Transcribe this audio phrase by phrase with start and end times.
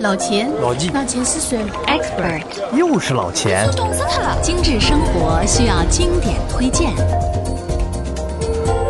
[0.00, 3.68] 老钱，老纪，老钱是谁？Expert，又是老钱。
[3.72, 4.40] 懂死他了！
[4.40, 6.94] 精致生活需要经典推荐，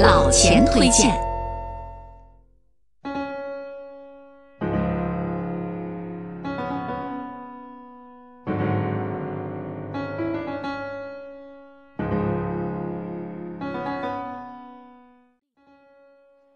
[0.00, 1.16] 老钱推荐。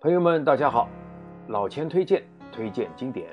[0.02, 0.88] 朋友们，大家好，
[1.48, 2.22] 老钱推荐，
[2.52, 3.26] 推荐经典。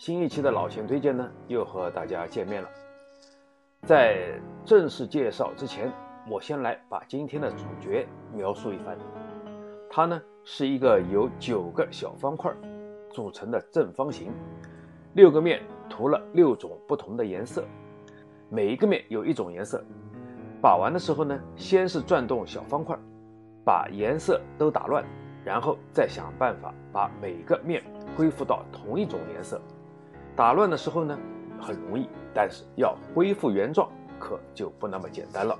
[0.00, 2.68] 新一期的老钱推荐呢，又和大家见面了。
[3.82, 5.92] 在正式介绍之前，
[6.26, 8.96] 我先来把今天的主角描述一番。
[9.90, 12.50] 它呢是一个由九个小方块
[13.10, 14.32] 组成的正方形，
[15.12, 17.62] 六个面涂了六种不同的颜色，
[18.48, 19.84] 每一个面有一种颜色。
[20.62, 22.98] 把玩的时候呢，先是转动小方块，
[23.66, 25.04] 把颜色都打乱。
[25.44, 27.82] 然后再想办法把每个面
[28.16, 29.60] 恢复到同一种颜色。
[30.40, 31.18] 打乱的时候呢，
[31.60, 35.54] 很容易，但是要恢复原状可就不那么简单了。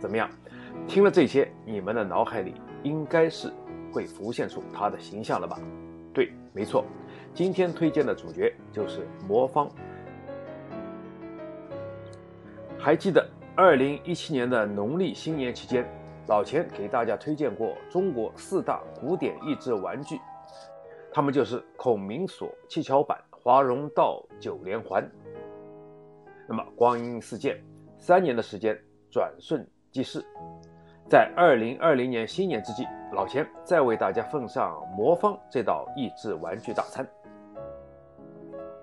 [0.00, 0.26] 怎么样？
[0.88, 3.52] 听了这些，你们的脑海里应该是
[3.92, 5.60] 会浮现出它的形象了吧？
[6.14, 6.82] 对，没错，
[7.34, 9.68] 今天推荐的主角就是魔方。
[12.78, 13.22] 还记得
[13.54, 15.86] 二零一七年的农历新年期间？
[16.26, 20.18] 老钱给大家推荐过中国四大古典益智玩具，
[21.12, 25.08] 它们就是孔明锁、七巧板、华容道、九连环。
[26.48, 27.56] 那么光阴似箭，
[27.96, 28.76] 三年的时间
[29.08, 30.20] 转瞬即逝，
[31.08, 37.06] 在二零二零年新年之际，老钱再为大家奉上魔方这道益智玩具大餐。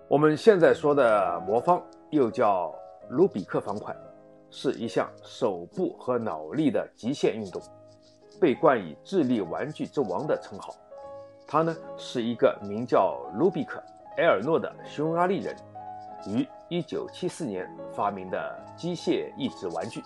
[0.07, 2.73] 我们现在说的魔方又叫
[3.09, 3.93] 卢比克方块。
[4.49, 7.61] 是一项手部和脑力的极限运动，
[8.39, 10.73] 被冠以“智力玩具之王”的称号。
[11.45, 13.79] 它呢是一个名叫卢比克·
[14.17, 15.55] 埃尔诺的匈牙利人，
[16.27, 20.01] 于1974年发明的机械益智玩具。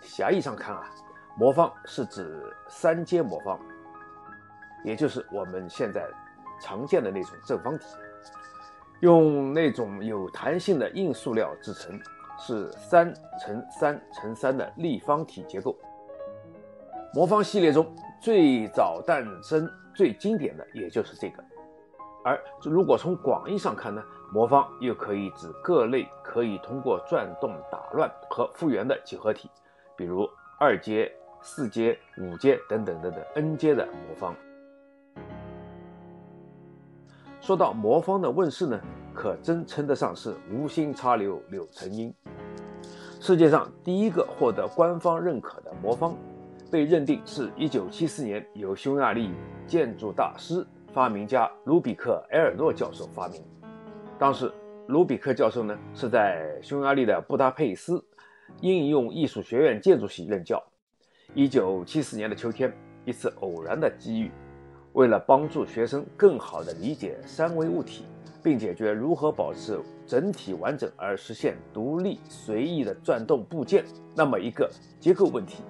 [0.00, 0.90] 狭义上看啊，
[1.36, 3.58] 魔方是指三阶魔方，
[4.84, 6.06] 也就是我们现在
[6.60, 7.84] 常见的那种正方体，
[9.00, 12.00] 用那种有弹性的硬塑料制成。
[12.44, 15.76] 是三乘三乘三的立方体结构。
[17.14, 17.86] 魔方系列中
[18.20, 21.44] 最早诞生、最经典的也就是这个。
[22.24, 24.02] 而如果从广义上看呢，
[24.32, 29.50] 魔方又可以指各类可以通过转动、打乱和复原的几何体，
[29.96, 30.28] 比如
[30.58, 34.34] 二阶、四阶、五阶等等等等 n 阶的魔方。
[37.40, 38.80] 说到魔方的问世呢？
[39.14, 42.14] 可真称得上是无心插柳柳成荫。
[43.20, 46.16] 世界上第一个获得官方认可的魔方，
[46.70, 49.30] 被认定是一九七四年由匈牙利
[49.66, 53.42] 建筑大师、发明家卢比克·埃尔诺教授发明。
[54.18, 54.52] 当时，
[54.88, 58.04] 卢比克教授呢是在匈牙利的布达佩斯
[58.60, 60.62] 应用艺术学院建筑系任教。
[61.34, 62.72] 一九七四年的秋天，
[63.04, 64.30] 一次偶然的机遇，
[64.92, 68.04] 为了帮助学生更好地理解三维物体。
[68.44, 73.84] 并解决如何保持整体完整而实现独立随意的转动部件
[74.16, 75.62] 那么一个结构问题。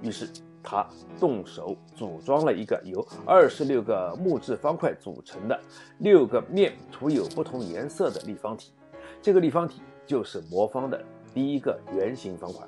[0.00, 0.26] 于是
[0.64, 0.84] 他
[1.20, 5.60] 动手组装了一个由二十六个木质方块组成的
[5.98, 8.72] 六个面涂有不同颜色的立方体。
[9.20, 12.66] 这个立方体就是魔方的第一个圆形方块，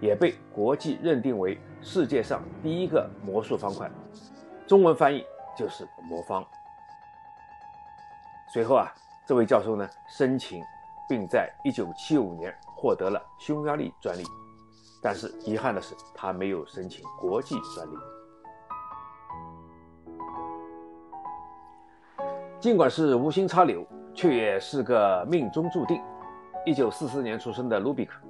[0.00, 3.90] 也被国际认定为世界上第一个魔术方块。
[4.66, 5.24] 中文翻译
[5.56, 6.44] 就是魔方。
[8.52, 8.92] 随后啊，
[9.26, 10.62] 这位教授呢申请，
[11.08, 14.24] 并在1975年获得了匈牙利专利，
[15.02, 17.94] 但是遗憾的是，他没有申请国际专利。
[22.60, 26.02] 尽管是无心插柳，却也是个命中注定。
[26.66, 28.20] 1944年出生的卢比克，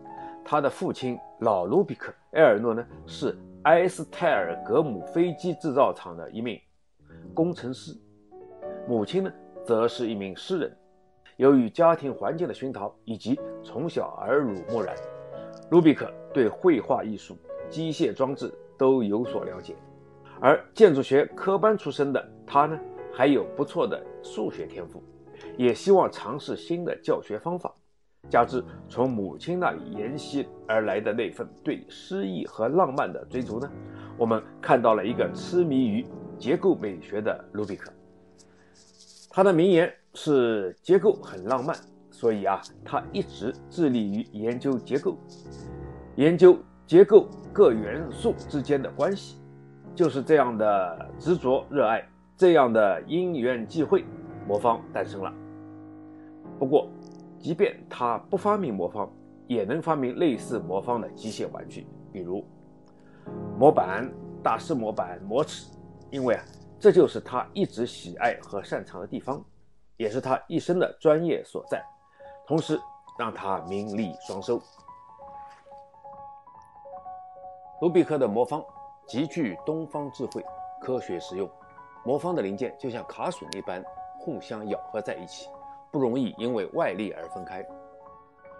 [0.45, 6.61] 他的父亲老卢比克埃尔诺呢是埃斯泰尔格姆飞机制造厂的一名
[7.35, 7.97] 工程师，
[8.87, 9.33] 母亲呢。
[9.67, 10.75] 则是一名诗人。
[11.37, 14.97] 由于家庭环境的熏陶以及从小耳濡目染，
[15.70, 17.37] 卢比克对绘画艺术、
[17.69, 19.76] 机械装置都有所了解。
[20.41, 22.79] 而建筑学科班出身的他呢，
[23.12, 25.03] 还有不错的数学天赋，
[25.56, 27.75] 也希望尝试新的教学方法。
[28.29, 33.70] 加之从母亲那里沿袭而来的那份对诗意和浪漫的追逐呢，
[34.17, 36.06] 我们看到了一个痴迷于
[36.38, 37.91] 结构美学的卢比克。
[39.31, 41.76] 他的名言是“结构很浪漫”，
[42.19, 45.17] 所以啊，他一直致力于研究结构，
[46.17, 49.38] 研究结构各元素之间的关系。
[49.94, 52.05] 就是这样的执着热爱，
[52.37, 54.05] 这样的因缘际会，
[54.49, 55.32] 魔方诞生了。
[56.59, 56.88] 不过，
[57.38, 59.09] 即便他不发明魔方，
[59.47, 62.44] 也能发明类似魔方的机械玩具，比如
[63.56, 64.12] 模板、
[64.43, 65.70] 大师模板、模尺，
[66.11, 66.43] 因为啊，
[66.81, 69.41] 这就是他一直喜爱和擅长的地方，
[69.97, 71.81] 也是他一生的专业所在，
[72.49, 72.81] 同时
[73.19, 74.59] 让他名利双收。
[77.83, 78.65] 卢比克的魔方
[79.06, 80.43] 极具东方智慧，
[80.81, 81.47] 科学实用。
[82.05, 83.85] 魔方的零件就像卡榫一般
[84.19, 85.50] 互相咬合在一起，
[85.93, 87.62] 不容易因为外力而分开，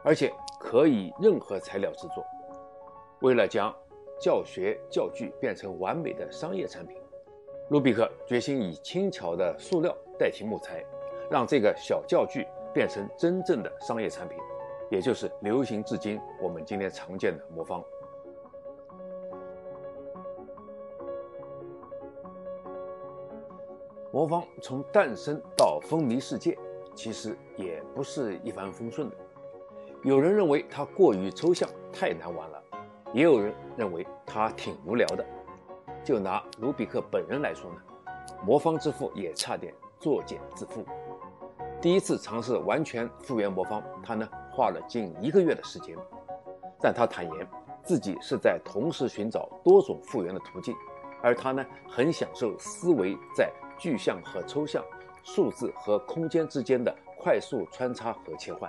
[0.05, 0.31] 而且
[0.61, 2.23] 可以任何材料制作。
[3.21, 3.75] 为了将
[4.21, 6.95] 教学教具变成完美的商业产品，
[7.71, 10.85] 卢比克决心以轻巧的塑料代替木材，
[11.31, 12.47] 让这个小教具
[12.79, 14.39] 变成真正的商业产品，
[14.89, 17.83] 也就是流行至今我们今天常见的魔方。
[24.13, 26.57] 魔方从诞生到风靡世界，
[26.95, 29.17] 其实也不是一帆风顺的。
[30.05, 32.63] 有人认为它过于抽象，太难玩了；
[33.13, 35.27] 也有人认为它挺无聊的。
[36.05, 37.83] 就拿卢比克本人来说呢，
[38.45, 40.85] 魔方之父也差点作茧自缚。
[41.81, 45.97] 第一次尝试完全复原魔方，他呢花了近一个月的时间。
[46.81, 47.49] 但他坦言，
[47.85, 50.75] 自己是在同时寻找多种复原的途径，
[51.23, 53.51] 而他呢很享受思维在。
[53.81, 54.85] 具象和抽象，
[55.23, 58.69] 数字和空间之间的快速穿插和切换。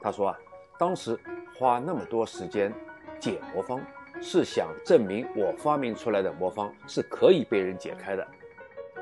[0.00, 0.38] 他说啊，
[0.78, 1.18] 当时
[1.58, 2.72] 花那么多时间
[3.18, 3.80] 解魔方，
[4.20, 8.24] 是想证明我发明出来的魔方是可以被人解开的。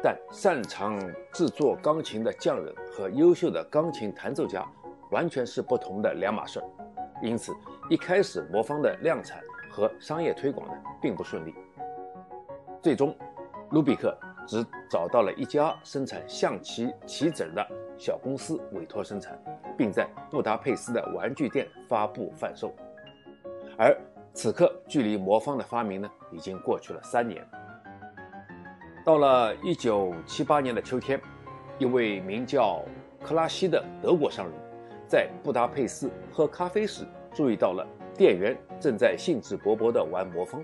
[0.02, 0.98] 但擅长
[1.32, 4.64] 制作钢琴的匠人和优秀的钢琴弹奏家
[5.10, 6.66] 完全是不同的两码事儿，
[7.22, 7.54] 因此
[7.88, 11.54] 一开始魔方的量产和商业推广呢并不顺利。
[12.82, 13.16] 最终，
[13.70, 14.16] 卢比克。
[14.48, 17.66] 只找到了一家生产象棋棋子的
[17.98, 19.36] 小公司委托生产，
[19.76, 22.72] 并在布达佩斯的玩具店发布贩售。
[23.76, 23.92] 而
[24.32, 27.44] 此刻，距离魔方的发明呢，已经过去了三年。
[29.06, 31.20] 到了一九七八年的秋天，
[31.78, 32.84] 一位名叫
[33.22, 34.54] 克拉西的德国商人，
[35.06, 37.86] 在布达佩斯喝咖啡时，注意到了
[38.16, 40.60] 店员正在兴致勃勃地玩魔方。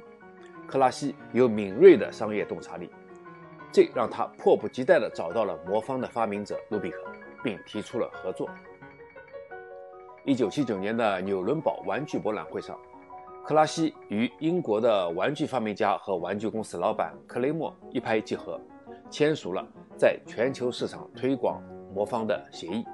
[0.66, 2.90] 克拉西有敏锐的商业洞察力。
[3.70, 6.98] 这让他迫不及待地找到了魔方的发明者卢比克，
[7.44, 8.50] 并提出了合作。
[10.24, 12.76] 一九七九年的纽伦堡玩具博览会上，
[13.44, 18.60] 克拉西与英国的玩具发明家和玩具公司老板克雷默一拍即合，
[19.10, 19.66] 签署了
[19.96, 21.60] 在全球市场推广
[21.92, 22.84] 魔方的协议。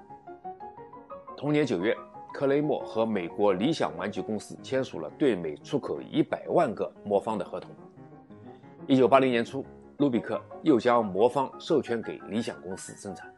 [1.36, 1.94] 同年九月，
[2.32, 7.70] 克雷默和美国理想玩具公司签署了对美出口一百万个魔方的合同。
[8.86, 9.64] 一九八零年初。
[9.98, 13.28] 卢比克又将魔方授权给理想公司生产，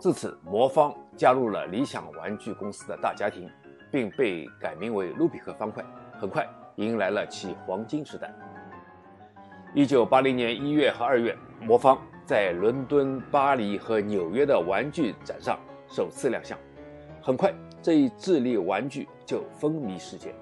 [0.00, 3.48] 自此魔方加入了理想玩具公司的大家庭，
[3.88, 5.84] 并被改名为卢比克方块，
[6.22, 8.32] 很快迎来了其黄金时代。
[9.74, 15.58] 一九八零年一月和二月，魔方在伦敦、巴黎和纽约的玩具展上
[15.88, 16.56] 首次亮相，
[17.20, 17.52] 很快
[17.82, 20.32] 这一智力玩具就风靡世界，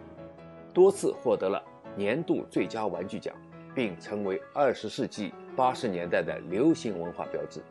[0.75, 1.62] 多次获得了
[1.97, 3.35] 年度最佳玩具奖。
[3.73, 7.62] 并成为二十世纪八十年代的流行文化标志。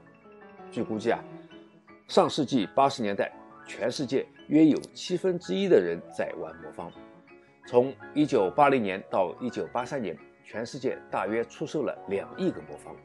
[0.71, 1.19] 据估计啊，
[2.07, 3.29] 上世纪八十年代，
[3.67, 6.89] 全世界约有七分之一的人在玩魔方。
[7.69, 12.95] 从一九八零年到一九八三年，全世界大约出售了两亿个魔方，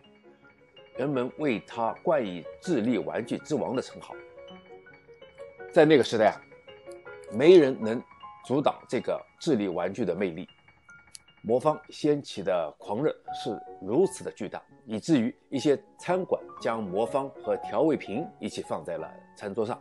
[0.97, 4.15] 人们为它冠以“智力玩具之王”的称号。
[5.71, 6.41] 在那个时代啊，
[7.31, 8.03] 没人能
[8.47, 10.49] 阻挡这个智力玩具的魅力。
[11.43, 19.79] 魔方掀起的狂热是如此的巨大，以至于一些餐馆将魔方和调味瓶一起放在了餐桌上。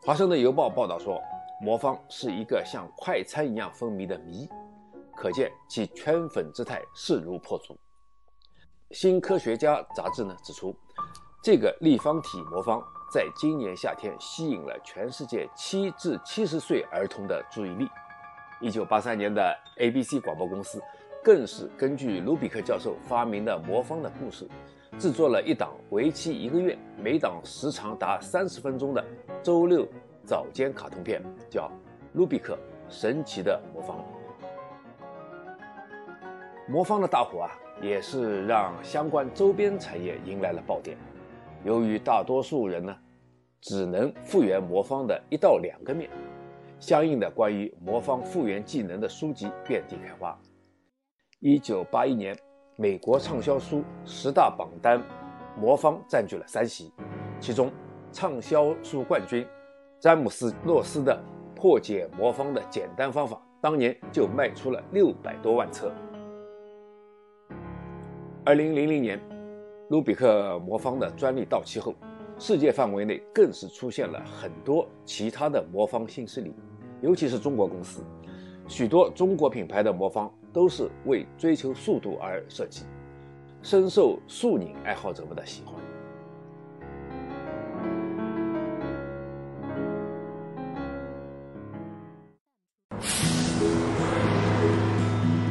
[0.00, 1.20] 华盛顿邮报报道说，
[1.60, 4.48] 魔方是一个像快餐一样风靡的谜，
[5.16, 7.76] 可见其圈粉之态势如破竹。
[8.92, 10.74] 新科学家杂志呢指出，
[11.42, 12.80] 这个立方体魔方
[13.12, 17.88] 在今年夏天吸引了全世界七至七十岁儿童的注意力。
[18.60, 20.80] 一九八三年的 ABC 广播公司，
[21.24, 24.48] 更是根据卢比克教授发明的魔方的故事，
[24.96, 29.04] 制作了一档为期一个月、每档时长达三十分钟的
[29.42, 29.86] 周六
[30.28, 31.62] 早间卡通片，叫
[32.12, 32.58] 《卢比克
[32.90, 33.96] 神奇的魔方》。
[36.70, 40.98] 魔方的大火啊，也是让相关周边产业迎来了爆点。
[41.64, 42.94] 由于大多数人呢，
[43.62, 46.10] 只能复原魔方的一到两个面。
[46.78, 50.38] 相应的关于魔方复原技能的书籍遍地开花。
[51.40, 52.36] 一九八一年，
[52.76, 55.02] 美国畅销书十大榜单，
[55.58, 56.92] 魔方占据了三席，
[57.40, 57.72] 其中
[58.12, 59.46] 畅销书冠军
[60.00, 61.20] 詹姆斯·洛斯的
[61.60, 65.92] 《破解魔方的简单方法》，当年就卖出了六百多万册。
[68.44, 69.20] 二零零零年，
[69.88, 71.92] 卢比克魔方的专利到期后，
[72.38, 76.54] 世界范围内更是出现了很多其他的魔方新势力，
[77.00, 78.00] 尤其是中国公司，
[78.68, 82.84] 许多中国品牌的魔方都是为追求速度而设计，
[83.62, 85.74] 深受速拧爱好者们的喜欢。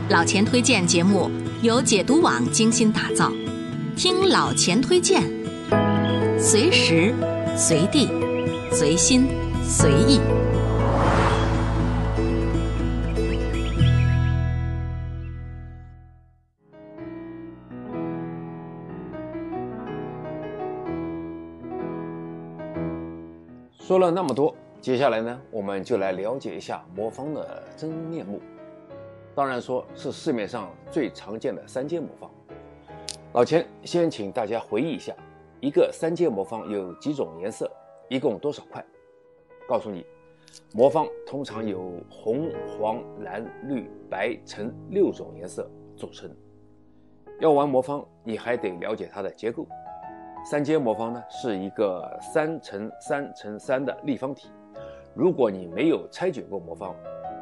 [0.10, 1.30] 老钱推荐节目
[1.62, 3.30] 由解读网精心打造，
[3.98, 5.22] 听老钱推荐，
[6.40, 7.14] 随时
[7.58, 8.08] 随地
[8.72, 9.28] 随心
[9.62, 10.22] 随意。
[23.78, 28.42] 说了那么多，接下来呢，我们就来了解一下魔方的真面目。
[29.38, 32.27] 当然说是市面上最常见的三阶魔方。
[33.34, 35.13] 老钱先请大家回忆一下，
[35.62, 37.72] 一个三阶魔方有几种颜色，
[38.10, 38.84] 一共多少块？
[39.70, 40.03] 告诉你，
[40.74, 46.36] 魔方通常由红、黄、蓝、绿、白、橙六种颜色组成。
[47.39, 49.67] 要玩魔方，你还得了解它的结构。
[50.50, 54.50] 三阶魔方呢是一个三乘三乘三的立方体。
[55.13, 56.96] 如果你没有拆解过魔方，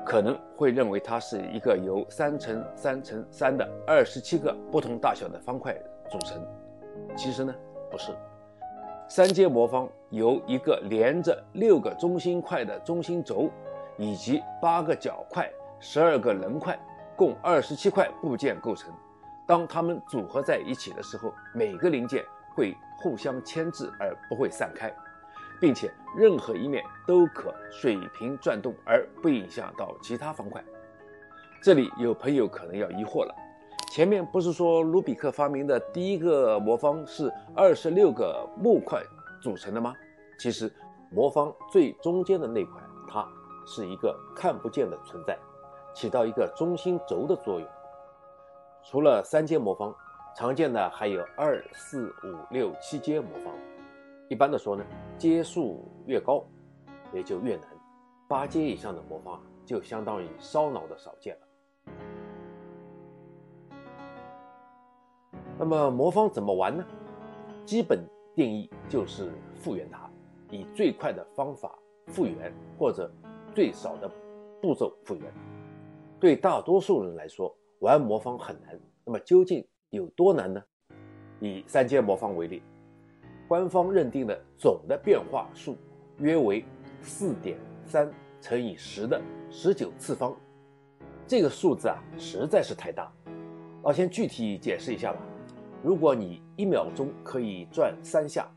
[0.06, 5.76] 可能会认为它是一个由三乘三乘三的二十七个不同大小的方块
[6.10, 6.46] 组成。
[7.16, 7.54] 其实呢
[7.90, 8.12] 不是，
[9.10, 13.50] 三阶魔方由一个连着六个中心块的中心轴，
[13.98, 16.78] 以及八个角块、十二个棱块，
[17.16, 18.94] 共二十七块部件构成。
[19.48, 22.24] 当它们组合在一起的时候，每个零件
[22.56, 24.94] 会互相牵制而不会散开，
[25.66, 30.64] 并且任何一面都可水平转动而不影响到其他方块。
[31.60, 33.34] 这里有朋友可能要疑惑了：
[33.92, 39.02] 前面不是说卢比克发明的第一个魔方是二十六个木块
[39.42, 39.96] 组成的吗？
[40.38, 40.72] 其实，
[41.10, 42.80] 魔方最中间的那块，
[43.10, 43.28] 它
[43.66, 45.36] 是一个看不见的存在，
[45.96, 47.68] 起到一个中心轴的作用。
[48.84, 49.92] 除了三阶魔方。
[50.38, 53.54] 常见的还有二、四、五、六、七阶魔方。
[54.28, 54.84] 一般的说呢，
[55.18, 56.44] 阶数越高，
[57.14, 57.68] 也就越难。
[58.28, 61.48] 八阶以上的魔方啊就相当于烧脑的少见了。
[65.58, 66.84] 那么魔方怎么玩呢？
[67.66, 68.04] 基本
[68.36, 70.10] 定义就是复原它，
[70.50, 71.78] 以最快的方法
[72.08, 73.12] 复原，或者
[73.54, 74.12] 最少的
[74.62, 75.32] 步骤复原。
[76.20, 78.80] 对大多数人来说，玩魔方很难。
[79.06, 79.66] 那么究竟？
[79.92, 80.62] 有多难呢？
[81.40, 82.62] 以三阶魔方为例，
[83.48, 85.78] 官方认定的总的变化数
[86.18, 86.66] 约为
[87.02, 88.12] 四点三
[88.42, 90.36] 乘以十的十九次方。
[91.28, 93.12] 这个数字啊，实在是太大。
[93.82, 95.20] 我先具体解释一下吧。
[95.84, 98.48] 如果你一秒钟可以转三下，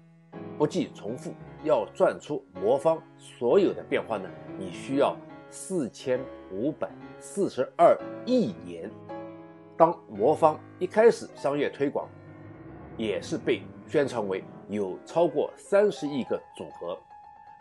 [0.57, 1.33] 不计重复，
[1.64, 4.28] 要转出魔方所有的变化呢，
[4.59, 5.14] 你需要
[5.50, 6.18] 四千
[6.50, 6.90] 五百
[7.21, 8.90] 四十二亿年。
[9.76, 12.09] 当魔方一开始商业推广，
[12.97, 16.97] 也是被宣传为有超过三十亿个组合，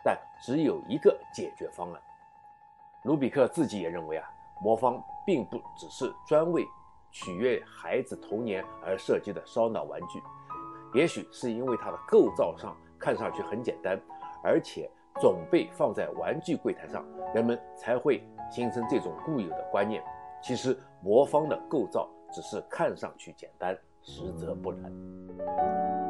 [0.04, 2.02] 但只有一个解决方案。
[3.04, 4.30] 卢比克自己也认为啊，
[4.62, 6.66] 魔方并不只是专为
[7.12, 10.22] 取悦孩子童年而设计的烧脑玩具，
[10.94, 13.98] 也许是因为它的构造上看上去很简单，
[14.44, 14.90] 而且
[15.22, 18.22] 总被放在玩具柜台上，人们才会
[18.52, 20.04] 形成这种固有的观念。
[20.42, 26.07] 其实魔方的构造只是看上去简单，实则不然。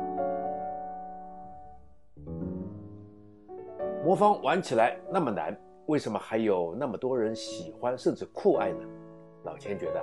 [4.07, 5.53] 魔方玩起来那么难，
[5.87, 8.79] 为什么还有那么多人喜欢甚至酷爱呢？
[9.43, 10.01] 老钱觉得，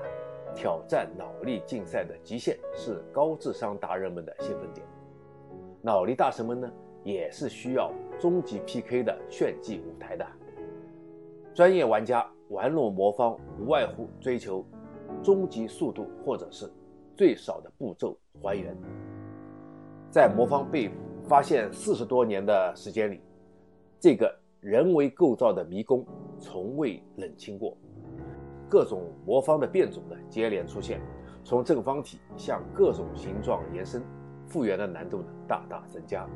[0.55, 4.87] 挑战脑力竞赛的极限是高智商达人们的兴奋点，
[5.81, 6.71] 脑力大神们呢，
[7.03, 10.27] 也是需要终极 PK 的炫技舞台的。
[11.55, 12.31] 专业玩家。
[12.51, 14.63] 玩弄魔方无外乎追求
[15.23, 16.71] 终极速度，或者是
[17.17, 18.77] 最少的步骤还原。
[20.11, 20.91] 在魔方被
[21.27, 23.23] 发现四十多年的时间里，
[24.05, 24.31] 这个
[24.61, 26.05] 人为构造的迷宫
[26.39, 27.75] 从未冷清过。
[28.69, 31.01] 各种魔方的变种呢接连出现，
[31.43, 34.03] 从正方体向各种形状延伸，
[34.47, 36.29] 复原的难度呢大大增加。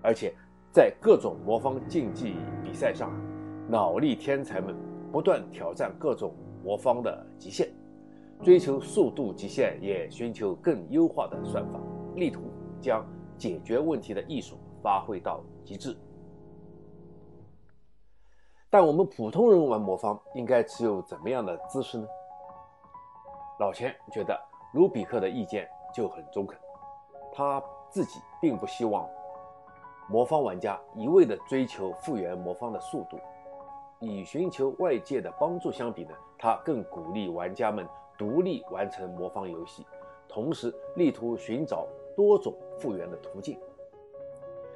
[0.00, 0.32] 而且
[0.72, 3.12] 在各种魔方竞技比赛上，
[3.68, 4.74] 脑力天才们。
[5.12, 6.32] 不断挑战各种
[6.64, 7.68] 魔方的极限，
[8.42, 11.78] 追求速度极限，也寻求更优化的算法，
[12.14, 12.40] 力图
[12.80, 15.94] 将解决问题的艺术发挥到极致。
[18.68, 22.06] 但我们普通人玩魔方应该持有怎么样的姿势呢？
[23.58, 24.38] 老钱觉得
[24.74, 26.58] 卢比克的意见就很中肯，
[27.32, 29.08] 他自己并不希望
[30.08, 33.18] 魔方玩家一味的追求复原魔方的速度，
[34.00, 39.86] 与寻求外界的帮助相比呢，他更鼓励玩家们独立完成魔方游戏，
[40.28, 43.58] 同时力图寻找多种复原的途径。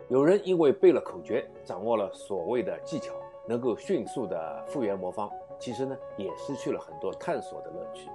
[0.08, 3.12] 有人因为背了口诀，掌握了所谓的技巧。
[3.50, 5.28] 能够迅速的复原魔方，
[5.58, 8.08] 其实呢也失去了很多探索的乐趣。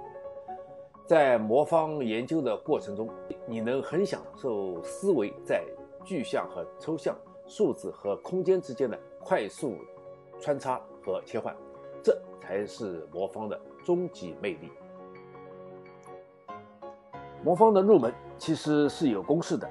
[1.04, 3.06] 在魔方研究的过程中，
[3.44, 5.62] 你能很享受思维在
[6.06, 7.14] 具象和抽象、
[7.46, 9.76] 数字和空间之间的快速
[10.40, 11.54] 穿插和切换，
[12.02, 14.72] 这才是魔方的终极魅力。
[17.44, 19.70] 魔方的入门其实是有公式的，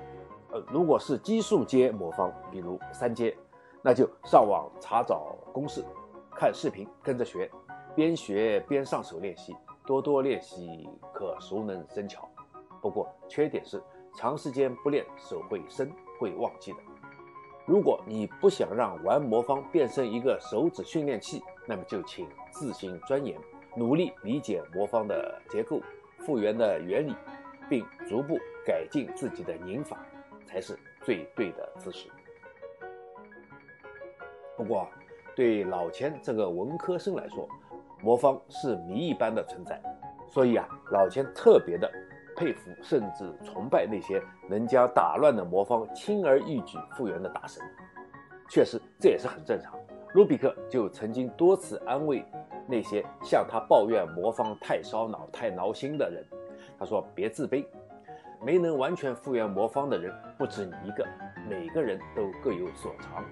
[0.52, 3.36] 呃，如果是奇数阶魔方，比如三阶。
[3.86, 5.86] 那就上网查找公式，
[6.32, 7.48] 看视频跟着学，
[7.96, 12.28] 边学边上手练习，多多练习可熟能生巧。
[12.82, 13.80] 不过缺点是
[14.16, 15.88] 长时间不练手会生，
[16.20, 16.80] 会忘记的。
[17.68, 23.40] 如果你不想让玩魔方变身一个手指训练器，那么就请自行钻研，
[23.76, 25.80] 努力理解魔方的结构、
[26.18, 27.14] 复原的原理，
[27.70, 30.04] 并逐步改进自己的拧法，
[30.48, 32.10] 才是最对的姿势。
[34.58, 34.88] 不过，
[35.36, 37.48] 对老钱这个文科生来说，
[38.02, 39.82] 魔方是谜一般的存在，
[40.28, 41.92] 所以啊，老钱特别的
[42.38, 47.62] 佩服甚至崇拜那些能将打乱的魔方轻而易举复原的大神。
[48.50, 49.74] 确实，这也是很正常。
[50.14, 52.24] 卢比克就曾经多次安慰
[52.66, 56.24] 那些向他抱怨魔方太烧脑、太挠心的人，
[56.80, 57.66] 他说：“别自卑，
[58.42, 61.06] 没能完全复原魔方的人不止你一个，
[61.50, 63.26] 每个人都各有所长。”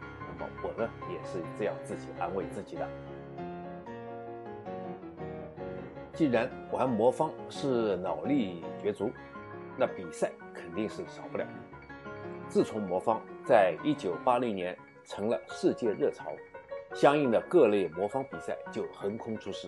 [0.63, 2.88] 我呢也是这样自己安慰自己的。
[6.14, 9.12] 既然玩魔方是脑力角逐，
[9.77, 11.46] 那比赛肯定是少不了。
[12.48, 16.31] 自从魔方在一九八零年成了世界热潮，
[16.94, 19.68] 相应的各类魔方比赛就横空出世。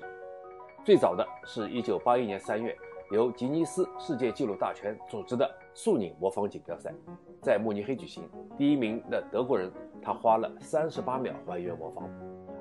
[0.83, 2.77] 最早的是一九八一年三月，
[3.11, 6.93] 由吉尼斯世界纪录大全组织的速拧魔方锦标赛，
[7.41, 8.23] 在慕尼黑举行。
[8.57, 9.71] 第一名的德国人。
[10.01, 12.07] 他花了三十八秒还原魔方，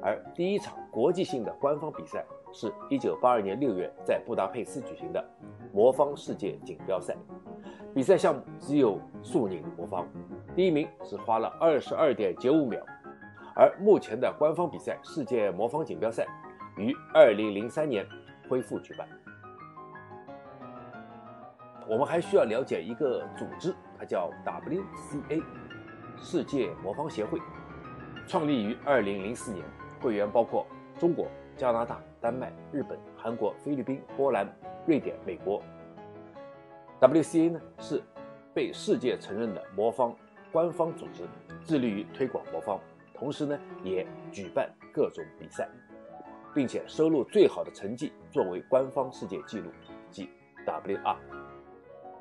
[0.00, 5.22] 而第一场国际性的官方比赛是一九八二年六月在布达佩斯举行的
[5.74, 7.14] 魔方世界锦标赛。
[7.94, 10.08] 比赛项目只有速拧魔方，
[10.56, 12.82] 第一名是花了二十二点九五秒。
[13.54, 16.26] 而目前的官方比赛世界魔方锦标赛
[16.78, 18.06] 于二零零三年
[18.48, 19.06] 恢复举办。
[21.88, 25.42] 我们还需要了解一个组织，它叫 WCA。
[26.16, 27.38] 世界魔方协会
[28.26, 29.62] 创立于二零零四年，
[30.00, 30.66] 会员包括
[30.98, 34.48] 中国、加拿大、丹麦、日本、韩国、菲律宾、波兰、
[34.86, 35.62] 瑞典、美国。
[37.00, 38.00] WCA 呢是
[38.54, 40.16] 被世界承认的魔方
[40.50, 41.24] 官方组织，
[41.64, 42.80] 致力于推广魔方，
[43.12, 45.68] 同时呢也举办各种比赛，
[46.54, 49.70] 并且收录最好的成绩作为官方世界纪录，
[50.10, 50.30] 即
[50.64, 51.16] WR。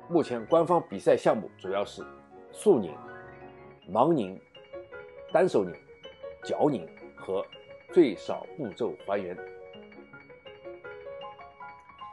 [0.08, 2.04] 目前官方比赛项目主要是
[2.52, 2.94] 速拧。
[3.90, 4.40] 盲拧、
[5.30, 5.74] 单手拧、
[6.42, 7.44] 脚拧和
[7.92, 9.36] 最少步骤还原。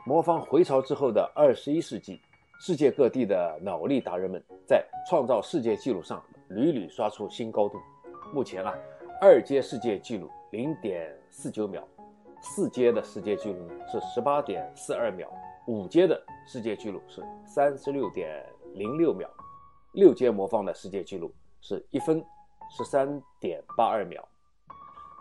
[0.05, 2.21] 魔方回潮之后的二十一世纪，
[2.59, 7.77] 世界各地的脑力达人们在创造世界纪录上屡屡刷出新高度。
[8.33, 8.73] 目前啊，
[9.21, 11.87] 二阶世界纪录零点四九秒，
[12.41, 15.29] 四阶的世界纪录是十八点四二秒，
[15.67, 16.21] 五阶的
[16.51, 19.25] 世界纪录是三十六点零六秒，
[19.93, 21.33] 六阶魔方的世界纪录。
[21.61, 22.21] 是一分
[22.75, 23.07] 十三
[23.39, 24.21] 点八二秒，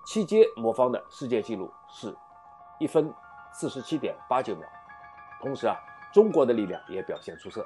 [0.04, 2.12] 七阶魔方的世界纪录是
[2.80, 3.14] 一分
[3.52, 4.68] 四十七点八九秒。
[5.40, 5.76] 同时啊，
[6.12, 7.64] 中国的力量也表现出色，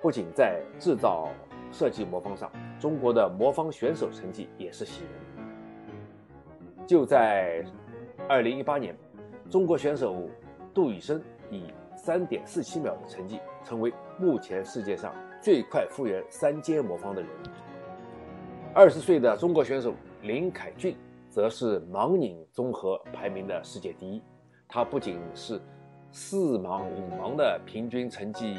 [0.00, 1.28] 不仅在制造
[1.72, 6.86] 设计魔方上，中国的魔方选手成绩也是喜人。
[6.86, 7.64] 就在
[8.28, 8.96] 二零一八年，
[9.50, 10.28] 中国选手
[10.72, 11.64] 杜宇生以
[12.02, 17.30] 三点四七秒的成绩，成为目前世界上最快复原三阶魔方的人。
[18.74, 20.96] 二十岁的中国选手林凯俊，
[21.28, 24.22] 则是盲拧综合排名的世界第一。
[24.66, 25.60] 他不仅是
[26.10, 28.56] 四盲五盲的平均成绩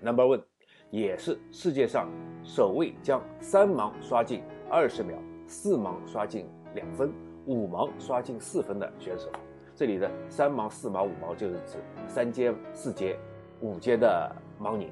[0.00, 0.42] number one，
[0.90, 2.08] 也是世界上
[2.44, 7.12] 首位将三盲刷进二十秒、四盲刷进两分、
[7.46, 9.28] 五盲刷进四分的选手。
[9.74, 13.18] 这里的三毛、四毛、五毛就是指三阶、四阶、
[13.60, 14.90] 五阶的盲拧。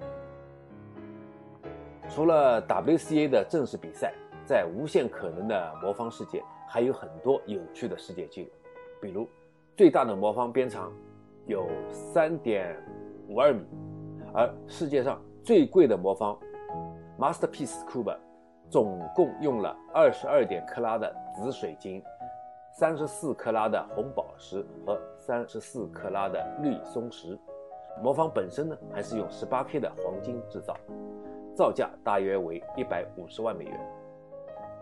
[2.08, 4.12] 除了 WCA 的正式比赛。
[4.44, 8.50] 在无限可能的魔方世界，还有很多有趣的世界纪录，
[9.00, 9.28] 比如
[9.76, 10.92] 最大的魔方边长
[11.46, 12.76] 有三点
[13.28, 13.64] 五二米，
[14.34, 16.36] 而世界上最贵的魔方
[17.16, 18.16] Masterpiece Cube
[18.68, 22.02] 总共用了二十二点克拉的紫水晶、
[22.74, 27.38] 三十四克拉的红宝石和三十四克拉的绿松石。
[28.02, 30.74] 魔方本身呢，还是用十八 K 的黄金制造，
[31.54, 33.78] 造价大约为一百五十万美元。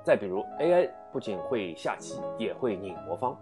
[0.04, 3.36] 再比如，AI 不仅会下棋，也会拧魔方。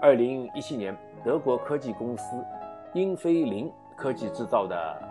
[0.00, 2.36] 二零一七年，德国科技公司
[2.94, 5.02] 英飞凌科技制造的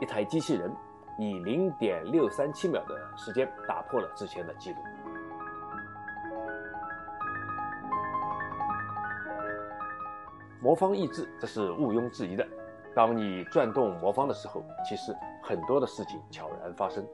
[0.00, 0.74] 一台机器人，
[1.18, 4.78] 以零点六三七秒的时间打破了之前的记录。
[10.62, 12.46] 魔方益智，这是毋庸置疑的。
[12.94, 17.06] 当你转动魔方的时候，其实很多的事情悄然发生。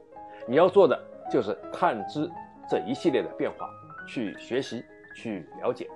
[0.47, 0.99] 你要做的
[1.31, 2.29] 就是探知。
[2.69, 3.69] 这一系列的变化，
[4.05, 4.83] 去学习，
[5.15, 5.89] 去了解，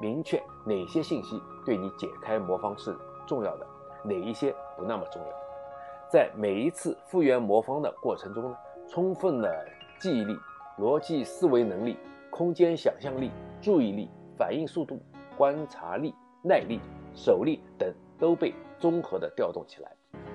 [0.00, 3.66] 明确哪些信息对你解开魔方是重要的，
[4.04, 5.28] 哪一些不那么重要。
[6.08, 9.66] 在每一次复原魔方的过程中呢，充分的
[9.98, 10.38] 记忆力、
[10.78, 11.98] 逻辑思维能力、
[12.30, 15.02] 空间想象力、注意力、反应速度、
[15.36, 16.80] 观察力、耐力、
[17.14, 19.92] 手力等都被综合的调动起来，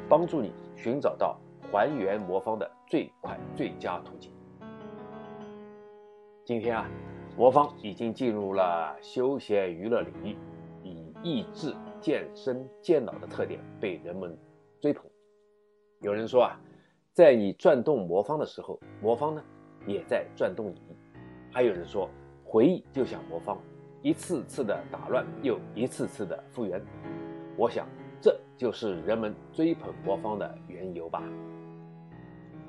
[0.08, 1.38] 帮助你寻找到
[1.70, 4.32] 还原魔方的最快最佳途径。
[6.46, 6.90] 今天啊，
[7.36, 10.38] 魔方已经进入了休闲娱乐领域，
[10.82, 14.34] 以益智、健身、健脑的特点被人们
[14.80, 15.06] 追捧。
[16.00, 16.58] 有人说啊，
[17.12, 19.44] 在你转动魔方的时候，魔方呢
[19.86, 20.82] 也在转动你。
[21.52, 22.10] 还有人说，
[22.46, 23.58] 回忆就像魔方，
[24.02, 26.82] 一次次的打乱，又一次次的复原。
[27.56, 27.88] 我想，
[28.22, 31.24] 这就是人们追捧魔方的缘由吧。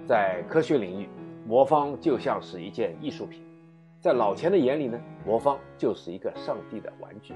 [0.06, 1.08] 在科学领域，
[1.46, 3.44] 魔方就像是一件艺术品。
[4.00, 7.34] 在老钱的眼里呢，魔方就是一个上帝的玩具，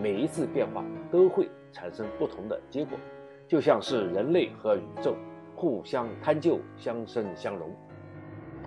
[0.00, 2.96] 每一次变化都会产生不同的结果，
[3.46, 5.14] 就像是人类和宇宙
[5.54, 7.70] 互相探究，相生相融。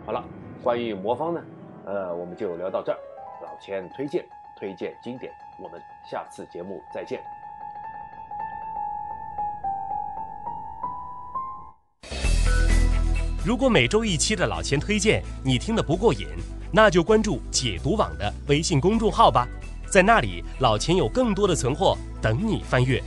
[0.06, 0.24] 好了，
[0.64, 1.44] 关于魔方呢，
[1.86, 2.98] 呃，我们就聊到这儿。
[3.42, 4.26] 老钱推荐，
[4.60, 7.22] 推荐经典，我们下次节目再见。
[13.46, 16.28] 如果每周一期的老钱推荐你听得不过瘾。
[16.72, 19.48] 那就关注解读网的微信公众号吧，
[19.92, 23.02] 在那里老钱有更多的存货等你翻阅。